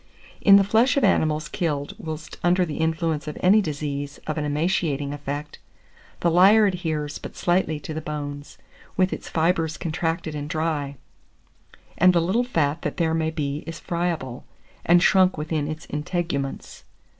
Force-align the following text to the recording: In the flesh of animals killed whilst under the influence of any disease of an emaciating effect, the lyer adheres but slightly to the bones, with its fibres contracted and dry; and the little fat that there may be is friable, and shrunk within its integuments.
In 0.41 0.55
the 0.55 0.63
flesh 0.63 0.97
of 0.97 1.03
animals 1.03 1.47
killed 1.47 1.93
whilst 1.99 2.39
under 2.43 2.65
the 2.65 2.77
influence 2.77 3.27
of 3.27 3.37
any 3.39 3.61
disease 3.61 4.17
of 4.25 4.35
an 4.39 4.45
emaciating 4.45 5.13
effect, 5.13 5.59
the 6.21 6.31
lyer 6.31 6.65
adheres 6.65 7.19
but 7.19 7.35
slightly 7.35 7.79
to 7.81 7.93
the 7.93 8.01
bones, 8.01 8.57
with 8.97 9.13
its 9.13 9.29
fibres 9.29 9.77
contracted 9.77 10.33
and 10.33 10.49
dry; 10.49 10.95
and 11.99 12.13
the 12.13 12.19
little 12.19 12.43
fat 12.43 12.81
that 12.81 12.97
there 12.97 13.13
may 13.13 13.29
be 13.29 13.57
is 13.67 13.79
friable, 13.79 14.43
and 14.83 15.03
shrunk 15.03 15.37
within 15.37 15.67
its 15.67 15.85
integuments. 15.85 16.83